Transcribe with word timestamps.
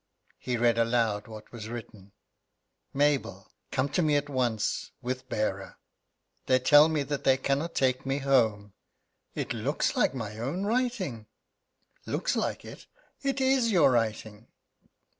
He 0.39 0.57
read 0.57 0.79
aloud 0.79 1.27
what 1.27 1.51
was 1.51 1.69
written: 1.69 2.11
"'Mabel, 2.91 3.51
come 3.69 3.87
to 3.89 4.01
me 4.01 4.15
at 4.15 4.29
once 4.29 4.89
with 4.99 5.29
bearer. 5.29 5.77
They 6.47 6.57
tell 6.57 6.89
me 6.89 7.03
that 7.03 7.23
they 7.23 7.37
cannot 7.37 7.75
take 7.75 8.03
me 8.03 8.17
home.' 8.17 8.73
It 9.35 9.53
looks 9.53 9.95
like 9.95 10.15
my 10.15 10.39
own 10.39 10.63
writing." 10.65 11.27
"Looks 12.07 12.35
like 12.35 12.65
it! 12.65 12.87
It 13.21 13.39
is 13.39 13.71
your 13.71 13.91
writing." 13.91 14.47